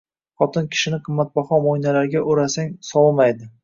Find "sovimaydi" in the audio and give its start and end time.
2.93-3.57